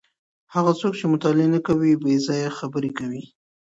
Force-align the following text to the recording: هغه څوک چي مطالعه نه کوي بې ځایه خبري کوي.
هغه 0.53 0.71
څوک 0.79 0.93
چي 0.99 1.05
مطالعه 1.13 1.47
نه 1.55 1.59
کوي 1.67 1.91
بې 2.01 2.13
ځایه 2.27 2.49
خبري 2.59 2.91
کوي. 2.99 3.23